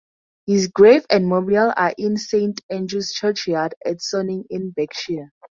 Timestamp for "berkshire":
4.71-5.31